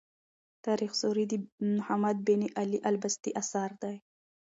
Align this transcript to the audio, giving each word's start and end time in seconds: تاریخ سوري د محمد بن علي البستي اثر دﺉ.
تاریخ 0.65 0.91
سوري 1.01 1.25
د 1.31 1.33
محمد 1.77 2.17
بن 2.27 2.41
علي 2.59 2.79
البستي 2.89 3.31
اثر 3.41 3.69
دﺉ. 3.81 3.95